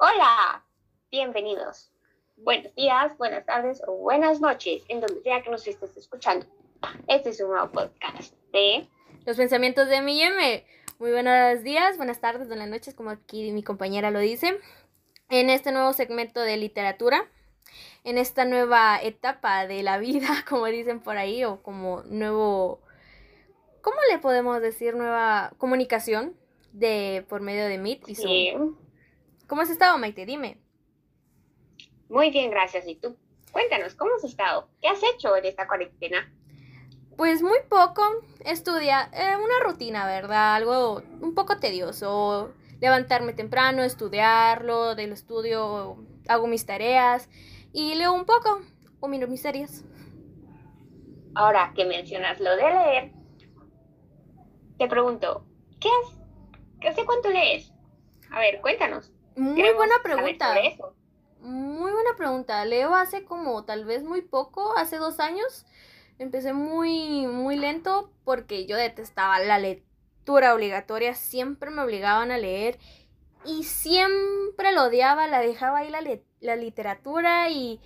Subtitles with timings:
[0.00, 0.64] Hola,
[1.10, 1.90] bienvenidos.
[2.36, 6.46] Buenos días, buenas tardes o buenas noches, en donde sea que nos estés escuchando.
[7.08, 8.86] Este es un nuevo podcast de
[9.26, 10.64] Los pensamientos de mi M.
[11.00, 14.60] Muy buenos días, buenas tardes, buenas noches, como aquí mi compañera lo dice.
[15.30, 17.28] En este nuevo segmento de literatura,
[18.04, 22.80] en esta nueva etapa de la vida, como dicen por ahí, o como nuevo,
[23.80, 24.94] ¿cómo le podemos decir?
[24.94, 26.36] Nueva comunicación
[26.72, 28.28] de por medio de Meet y Zoom.
[28.28, 28.87] Sí.
[29.48, 30.26] ¿Cómo has estado, Maite?
[30.26, 30.58] Dime.
[32.10, 32.86] Muy bien, gracias.
[32.86, 33.16] ¿Y tú?
[33.50, 34.68] Cuéntanos, ¿cómo has estado?
[34.82, 36.30] ¿Qué has hecho en esta cuarentena?
[37.16, 38.02] Pues muy poco,
[38.44, 40.54] estudia, eh, una rutina, ¿verdad?
[40.54, 42.52] Algo un poco tedioso.
[42.80, 45.96] Levantarme temprano, estudiarlo, del estudio
[46.28, 47.28] hago mis tareas
[47.72, 48.60] y leo un poco
[49.00, 49.82] o miro mis series.
[51.34, 53.12] Ahora que mencionas lo de leer,
[54.76, 55.46] te pregunto,
[55.80, 57.72] ¿qué has, ¿hace cuánto lees?
[58.30, 59.12] A ver, cuéntanos.
[59.38, 60.54] Muy buena pregunta.
[61.40, 62.64] Muy buena pregunta.
[62.64, 65.64] Leo hace como tal vez muy poco, hace dos años.
[66.18, 71.14] Empecé muy, muy lento porque yo detestaba la lectura obligatoria.
[71.14, 72.78] Siempre me obligaban a leer
[73.44, 75.28] y siempre lo odiaba.
[75.28, 76.00] La dejaba ahí la,
[76.40, 77.80] la literatura y,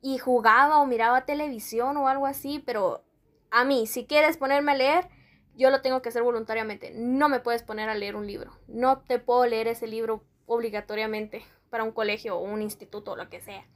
[0.00, 2.62] y jugaba o miraba televisión o algo así.
[2.64, 3.02] Pero
[3.50, 5.08] a mí, si quieres ponerme a leer,
[5.56, 6.92] yo lo tengo que hacer voluntariamente.
[6.94, 8.52] No me puedes poner a leer un libro.
[8.68, 13.28] No te puedo leer ese libro obligatoriamente para un colegio o un instituto o lo
[13.28, 13.66] que sea.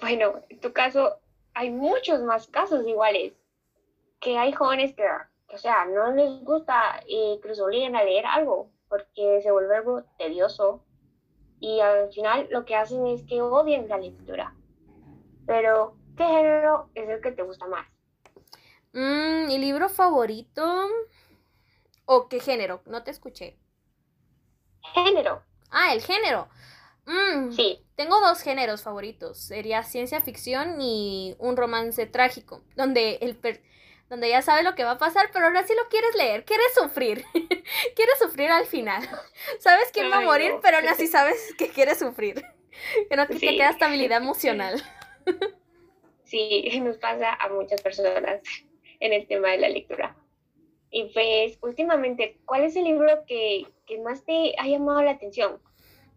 [0.00, 1.18] Bueno, en tu caso,
[1.54, 3.34] hay muchos más casos iguales,
[4.20, 5.04] que hay jóvenes que,
[5.48, 9.76] o sea, no les gusta eh, que los obliguen a leer algo, porque se vuelve
[9.76, 10.84] algo tedioso,
[11.60, 14.54] y al final lo que hacen es que odien la lectura.
[15.46, 17.86] Pero, ¿qué género es el que te gusta más?
[18.92, 20.62] Mm, ¿Mi libro favorito?
[22.04, 22.82] ¿O qué género?
[22.86, 23.61] No te escuché.
[24.94, 26.48] Género, Ah, el género.
[27.06, 27.84] Mm, sí.
[27.96, 29.38] Tengo dos géneros favoritos.
[29.38, 33.62] Sería ciencia ficción y un romance trágico, donde el per-
[34.10, 36.66] donde ya sabes lo que va a pasar, pero ahora sí lo quieres leer, quieres
[36.74, 37.24] sufrir,
[37.96, 39.08] quieres sufrir al final.
[39.58, 42.44] Sabes quién va a morir, pero aún así sabes que quieres sufrir.
[43.08, 43.46] Que no te Sí.
[43.56, 44.82] queda estabilidad emocional.
[46.24, 48.40] Sí, nos pasa a muchas personas
[49.00, 50.16] en el tema de la lectura.
[50.94, 55.58] Y pues, últimamente, ¿cuál es el libro que, que más te ha llamado la atención?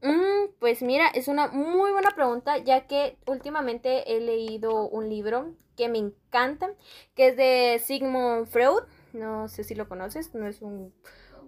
[0.01, 5.55] Mm, pues mira, es una muy buena pregunta, ya que últimamente he leído un libro
[5.77, 6.73] que me encanta,
[7.15, 8.83] que es de Sigmund Freud.
[9.13, 10.93] No sé si lo conoces, no es un,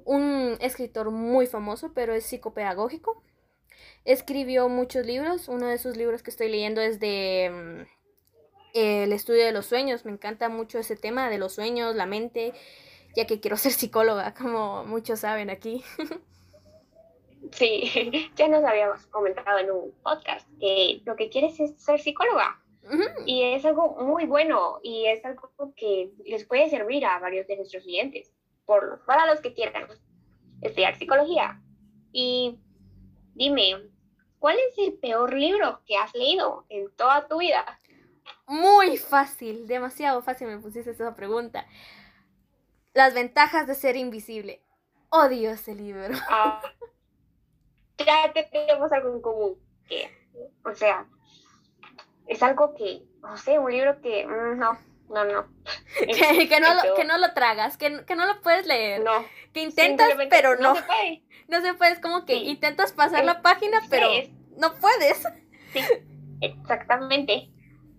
[0.05, 3.21] un escritor muy famoso, pero es psicopedagógico.
[4.05, 5.49] Escribió muchos libros.
[5.49, 7.81] Uno de sus libros que estoy leyendo es de mm,
[8.73, 10.05] El estudio de los sueños.
[10.05, 12.53] Me encanta mucho ese tema de los sueños, la mente,
[13.17, 15.83] ya que quiero ser psicóloga, como muchos saben aquí.
[17.51, 22.61] Sí, ya nos habíamos comentado en un podcast que lo que quieres es ser psicóloga.
[23.25, 27.57] Y es algo muy bueno y es algo que les puede servir a varios de
[27.57, 28.31] nuestros clientes,
[28.65, 29.87] por, para los que quieran
[30.61, 31.59] estudiar psicología.
[32.13, 32.59] Y
[33.33, 33.89] dime,
[34.37, 37.79] ¿cuál es el peor libro que has leído en toda tu vida?
[38.45, 41.65] Muy fácil, demasiado fácil me pusiste esa pregunta.
[42.97, 44.63] Las ventajas de ser invisible.
[45.09, 46.01] Odio ese libro.
[46.29, 46.59] Ah,
[47.99, 49.55] ya te- tenemos algo en común,
[49.87, 50.09] que,
[50.65, 51.05] o sea,
[52.25, 55.47] es algo que, no sé, un libro que, mm, no, no, no.
[55.99, 59.03] Que, que no, lo, que no lo tragas, que, que no lo puedes leer.
[59.03, 60.69] No, que intentas, pero no.
[60.73, 61.23] No se puede.
[61.49, 62.45] No se puede, es como que Sí.
[62.49, 65.23] intentas pasar la página, pero es- no puedes.
[65.71, 65.81] Sí,
[66.41, 67.51] exactamente.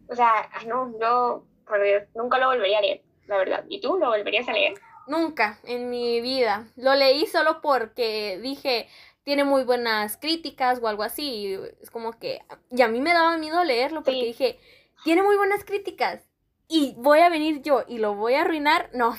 [0.09, 3.65] O sea, no, yo por Dios, nunca lo volvería a leer, la verdad.
[3.69, 4.75] ¿Y tú lo volverías a leer?
[5.09, 6.69] Nunca en mi vida.
[6.77, 8.89] Lo leí solo porque dije,
[9.25, 11.25] tiene muy buenas críticas o algo así.
[11.47, 14.27] y Es como que, y a mí me daba miedo leerlo porque Sí.
[14.27, 14.59] dije,
[15.05, 16.29] tiene muy buenas críticas.
[16.69, 18.91] Y voy a venir yo y lo voy a arruinar.
[18.93, 19.17] No.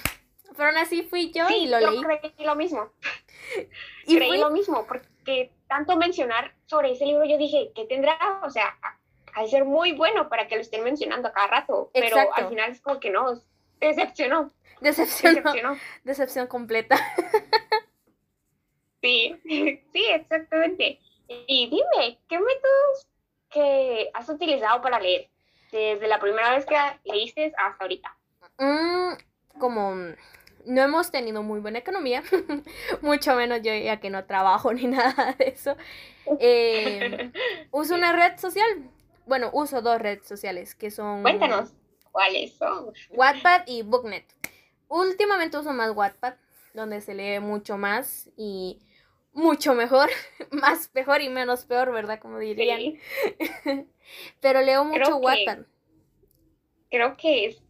[0.56, 2.02] Pero aún así fui yo y lo yo leí.
[2.04, 2.92] creí lo mismo.
[4.06, 8.18] Y creí fui- lo mismo, porque tanto mencionar sobre ese libro, yo dije, ¿qué tendrá?
[8.44, 8.78] O sea,
[9.34, 11.90] ha de ser muy bueno para que lo estén mencionando a cada rato.
[11.94, 12.34] Pero Exacto.
[12.36, 13.42] al final es como que no,
[13.80, 15.78] decepcionó, Decepción, decepcionó.
[16.04, 16.98] decepción completa.
[19.02, 19.36] Sí,
[19.94, 21.00] sí, exactamente.
[21.28, 23.08] Y dime, ¿qué métodos
[23.50, 25.30] que has utilizado para leer?
[25.72, 28.18] Desde la primera vez que leíste hasta ahorita.
[28.58, 29.14] Mm,
[29.60, 29.94] como
[30.66, 32.24] no hemos tenido muy buena economía,
[33.02, 35.78] mucho menos yo ya que no trabajo ni nada de eso,
[36.40, 37.32] eh,
[37.72, 38.90] uso una red social.
[39.28, 41.74] Bueno, uso dos redes sociales que son Cuéntanos,
[42.12, 42.92] ¿cuáles son?
[43.12, 44.26] Wattpad y Booknet.
[44.90, 46.34] Últimamente uso más Wattpad,
[46.74, 48.80] donde se lee mucho más y
[49.32, 50.10] mucho mejor,
[50.52, 52.20] más mejor y menos peor, ¿verdad?
[52.20, 52.80] Como dirían.
[52.80, 53.00] Sí.
[54.42, 55.66] Pero leo mucho Creo que- Wattpad.
[56.92, 57.62] Creo que es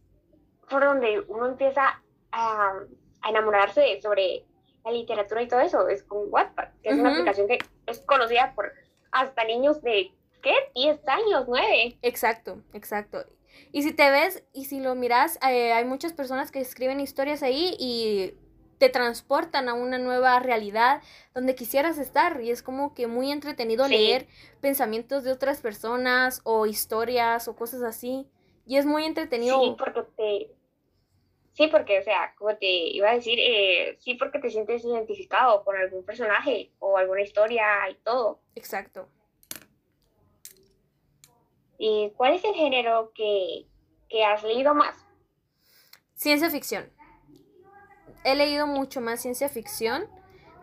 [0.68, 2.02] por donde uno empieza
[2.32, 2.72] a,
[3.20, 4.44] a enamorarse de- sobre
[4.84, 8.54] la literatura y todo eso, es con Wattpad, que es una aplicación que es conocida
[8.54, 8.72] por
[9.12, 10.10] hasta niños de,
[10.42, 10.54] ¿qué?
[10.74, 11.98] 10 años, 9.
[12.00, 13.26] Exacto, exacto.
[13.72, 17.42] Y si te ves y si lo miras, eh, hay muchas personas que escriben historias
[17.42, 18.34] ahí y
[18.78, 21.02] te transportan a una nueva realidad
[21.34, 22.40] donde quisieras estar.
[22.40, 23.92] Y es como que muy entretenido Sí.
[23.92, 24.26] leer
[24.60, 28.26] pensamientos de otras personas o historias o cosas así.
[28.66, 29.60] Y es muy entretenido.
[29.60, 30.50] Sí, porque te...
[31.52, 35.62] Sí, porque, o sea, como te iba a decir, eh, sí, porque te sientes identificado
[35.64, 38.40] con algún personaje o alguna historia y todo.
[38.54, 39.08] Exacto.
[41.82, 43.66] ¿Y cuál es el género que,
[44.10, 44.94] que has leído más?
[46.14, 46.92] Ciencia ficción.
[48.22, 50.06] He leído mucho más ciencia ficción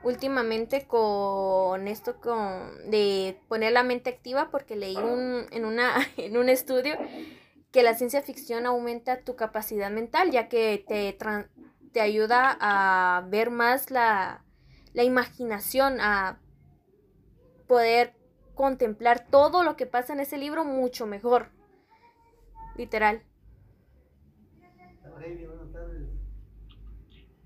[0.04, 6.38] últimamente con esto con de poner la mente activa porque leí un, en una en
[6.38, 6.96] un estudio
[7.72, 11.18] que la ciencia ficción aumenta tu capacidad mental ya que te
[11.94, 14.46] te ayuda a ver más la,
[14.94, 16.40] la imaginación a
[17.68, 18.17] poder
[18.57, 21.51] contemplar todo lo que pasa en ese libro mucho mejor
[22.75, 23.21] literal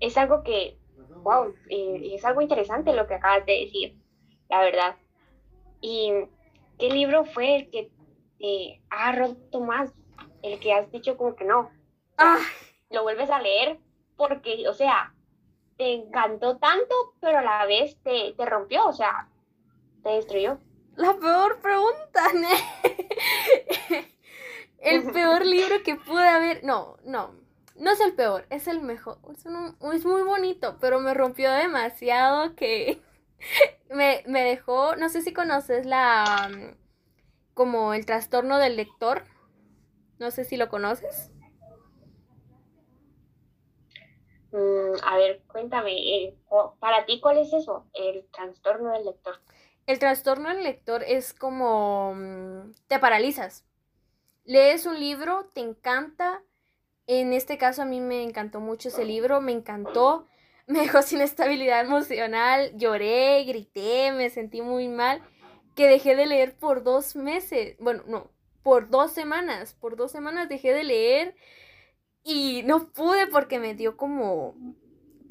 [0.00, 0.78] Es algo que,
[1.22, 3.96] wow, eh, es algo interesante lo que acabas de decir,
[4.48, 4.96] la verdad.
[5.80, 6.12] ¿Y
[6.78, 7.90] qué libro fue el que
[8.38, 9.92] te ha roto más?
[10.42, 11.70] El que has dicho como que no.
[12.18, 12.40] ah
[12.90, 13.78] Lo vuelves a leer
[14.16, 15.14] porque, o sea,
[15.76, 19.28] te encantó tanto, pero a la vez te, te rompió, o sea,
[20.02, 20.58] te destruyó.
[20.96, 22.48] La peor pregunta, ¿ne?
[24.78, 26.64] El peor libro que pude haber.
[26.64, 27.34] No, no.
[27.76, 29.18] No es el peor, es el mejor.
[29.34, 33.00] Es, un- es muy bonito, pero me rompió demasiado que
[33.90, 34.96] me, me dejó.
[34.96, 36.50] No sé si conoces la.
[37.54, 39.24] como el trastorno del lector.
[40.18, 41.30] No sé si lo conoces.
[44.52, 46.36] Mm, a ver, cuéntame, eh,
[46.78, 47.86] para ti, ¿cuál es eso?
[47.94, 49.40] El trastorno del lector.
[49.86, 53.64] El trastorno del lector es como mm, te paralizas.
[54.44, 56.42] Lees un libro, te encanta.
[57.06, 60.26] En este caso a mí me encantó mucho ese libro, me encantó.
[60.68, 65.20] Me dejó sin estabilidad emocional, lloré, grité, me sentí muy mal.
[65.74, 67.76] Que dejé de leer por dos meses.
[67.80, 68.30] Bueno, no,
[68.62, 69.74] por dos semanas.
[69.74, 71.34] Por dos semanas dejé de leer
[72.22, 74.54] y no pude porque me dio como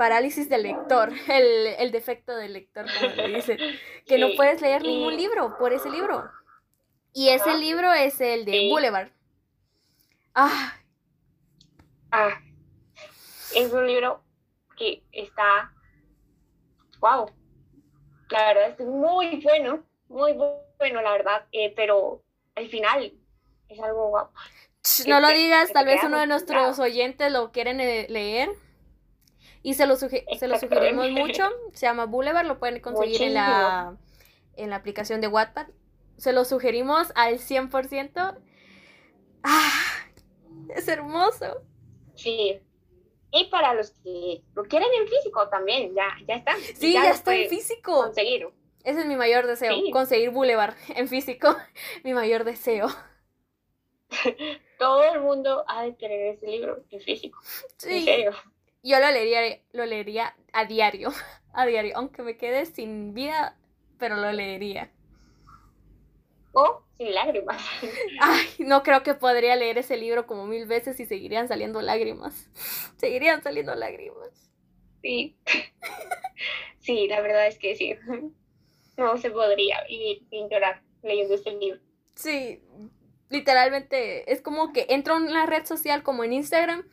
[0.02, 3.60] parálisis del lector, el, el defecto del lector, como le dicen
[4.08, 6.28] que no puedes leer ningún libro por ese libro.
[7.14, 8.68] Y ese libro es el de.
[8.68, 9.10] Boulevard.
[10.34, 10.74] Ah,
[12.12, 12.40] Ah,
[13.56, 14.24] es un libro
[14.76, 15.72] que está,
[17.00, 17.30] wow,
[18.32, 22.24] la verdad es muy bueno, muy bu- bueno, la verdad, eh, pero
[22.56, 23.14] al final
[23.70, 24.34] es algo guapo.
[25.08, 28.50] no lo digas, tal vez uno de nuestros oyentes lo quieren leer.
[29.64, 30.10] Y se lo, se
[30.48, 31.44] lo sugerimos mucho.
[31.74, 33.96] Se llama Boulevard, lo pueden conseguir en la,
[34.56, 35.68] en la aplicación de Wattpad.
[36.18, 38.38] Se lo sugerimos al 100%.
[39.44, 39.72] Ah,
[40.76, 41.64] es hermoso.
[42.16, 42.60] Sí.
[43.32, 46.54] Y para los que lo quieren en físico también, ya, ya está.
[46.76, 47.94] Sí, ya, lo está en físico.
[48.04, 48.50] Conseguir.
[48.84, 49.92] Ese es mi mayor deseo, Sí.
[49.92, 51.56] conseguir Boulevard en físico.
[52.04, 52.88] mi mayor deseo.
[54.80, 57.40] Todo el mundo ha de querer ese libro en físico.
[57.84, 58.04] En Sí.
[58.04, 58.32] serio.
[58.84, 61.12] Yo lo leería, lo leería a diario,
[61.54, 63.58] a diario, aunque me quede sin vida,
[64.00, 64.92] pero lo leería.
[66.54, 67.62] O sin lágrimas.
[68.22, 72.50] Ay, no creo que podría leer ese libro como mil veces y seguirían saliendo lágrimas.
[72.98, 74.52] Seguirían saliendo lágrimas.
[75.02, 75.36] Sí.
[76.80, 77.96] Sí, la verdad es que sí.
[78.98, 81.80] No se podría vivir sin llorar leyendo este libro.
[82.16, 82.62] Sí,
[83.30, 86.86] literalmente es como que entro en una red social como en Instagram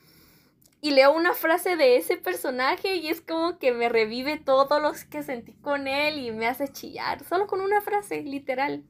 [0.80, 5.04] y leo una frase de ese personaje y es como que me revive todos los
[5.04, 8.84] que sentí con él y me hace chillar, solo con una frase, literal.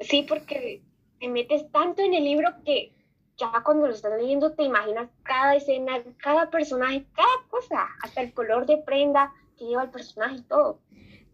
[0.00, 0.82] Sí, porque
[1.18, 2.92] te metes tanto en el libro que
[3.36, 8.32] ya cuando lo estás leyendo te imaginas cada escena, cada personaje, cada cosa, hasta el
[8.32, 10.80] color de prenda que lleva el personaje y todo.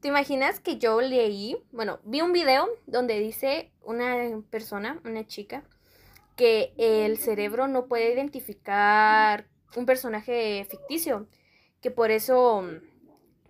[0.01, 5.65] ¿Te imaginas que yo leí, bueno, vi un video donde dice una persona, una chica,
[6.37, 11.27] que el cerebro no puede identificar un personaje ficticio,
[11.81, 12.65] que por eso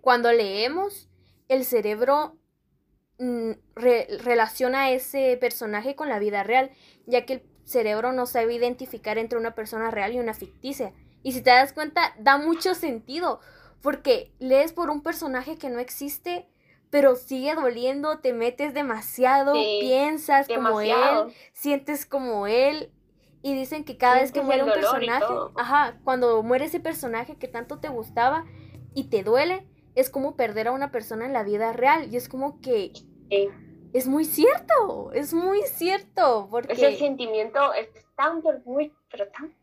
[0.01, 1.09] cuando leemos
[1.47, 2.37] el cerebro
[3.17, 6.71] mm, re- relaciona a ese personaje con la vida real,
[7.05, 10.93] ya que el cerebro no sabe identificar entre una persona real y una ficticia.
[11.21, 13.39] Y si te das cuenta, da mucho sentido,
[13.81, 16.47] porque lees por un personaje que no existe,
[16.89, 20.81] pero sigue doliendo, te metes demasiado, piensas como
[21.27, 22.91] él, sientes como él.
[23.41, 27.47] Y dicen que cada vez que muere un personaje, ajá, cuando muere ese personaje que
[27.47, 28.45] tanto te gustaba
[28.93, 29.65] y te duele,
[29.95, 32.13] es como perder a una persona en la vida real.
[32.13, 32.91] Y es como que
[33.93, 36.47] es muy cierto, es muy cierto.
[36.51, 36.73] Porque...
[36.73, 39.55] Ese sentimiento es tan, muy, pero tan,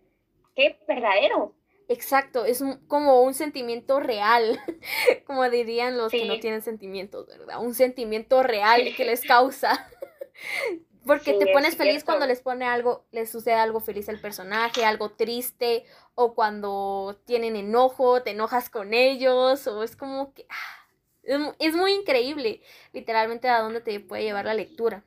[0.54, 1.54] qué verdadero.
[1.88, 4.59] Exacto, es como un sentimiento real,
[5.26, 7.62] como dirían los que no tienen sentimientos, ¿verdad?
[7.62, 9.88] Un sentimiento real que les causa.
[11.06, 15.12] Porque te pones feliz cuando les pone algo, les sucede algo feliz al personaje, algo
[15.12, 15.84] triste,
[16.16, 20.76] o cuando tienen enojo, te enojas con ellos, o es como que ah,
[21.58, 22.60] es, muy increíble,
[22.92, 25.04] literalmente a dónde te puede llevar la lectura.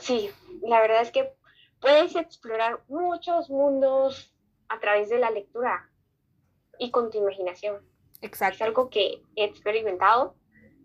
[0.00, 0.30] Sí,
[0.62, 1.32] la verdad es que
[1.80, 4.34] puedes explorar muchos mundos
[4.68, 5.88] a través de la lectura
[6.78, 7.86] y con tu imaginación.
[8.20, 8.56] Exacto.
[8.56, 10.34] Es algo que he experimentado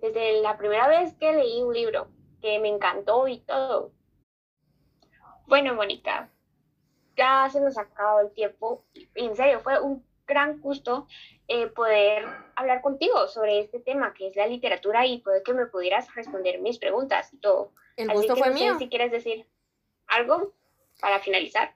[0.00, 2.08] desde la primera vez que leí un libro,
[2.40, 3.92] que me encantó y todo.
[5.46, 6.30] Bueno, Mónica,
[7.16, 8.84] ya se nos ha acabado el tiempo.
[9.14, 11.08] En serio, fue un gran gusto
[11.48, 15.66] eh, poder hablar contigo sobre este tema que es la literatura y poder que me
[15.66, 17.72] pudieras responder mis preguntas y todo.
[17.96, 18.76] El gusto fue mío.
[18.78, 19.46] si quieres decir
[20.06, 20.52] algo
[21.00, 21.74] para finalizar.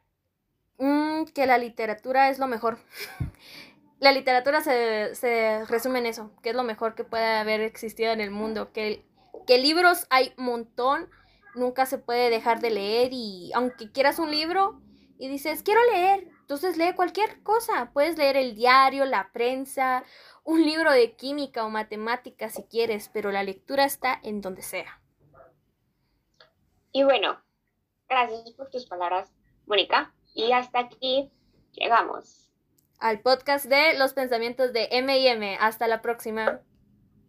[0.79, 2.79] Mm, que la literatura es lo mejor.
[3.99, 8.11] La literatura se, se, resume en eso, que es lo mejor que puede haber existido
[8.11, 9.05] en el mundo, que,
[9.47, 11.09] que libros hay un montón,
[11.55, 14.81] nunca se puede dejar de leer y aunque quieras un libro
[15.19, 20.05] y dices, quiero leer, entonces lee cualquier cosa, puedes leer el diario, la prensa,
[20.45, 25.01] un libro de química o matemática si quieres, pero la lectura está en donde sea.
[26.93, 27.41] Y bueno,
[28.09, 29.33] gracias por tus palabras,
[29.67, 30.13] Mónica.
[30.35, 31.31] Y hasta aquí
[31.73, 32.51] llegamos.
[32.99, 35.57] Al podcast de los pensamientos de M&M.
[35.61, 36.61] Hasta la próxima.